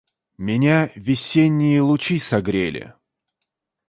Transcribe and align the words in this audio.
Меня 0.39 0.91
весенние 0.95 1.81
лучи 1.81 2.17
согрели. 2.17 2.95